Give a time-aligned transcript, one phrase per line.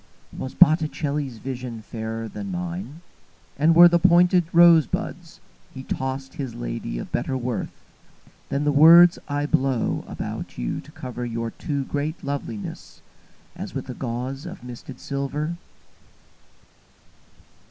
[0.35, 3.01] Was Botticelli's visionFairer than mine;
[3.55, 10.57] And were the pointed rosebudsHe tossed his ladyOf better worthThan the words I blow about
[10.57, 15.55] youTo cover your too great lovelinessAs with a gauzeOf misted silver?